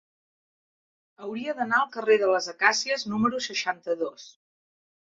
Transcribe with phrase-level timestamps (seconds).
[1.25, 4.29] Hauria d'anar al carrer de les Acàcies número seixanta-dos.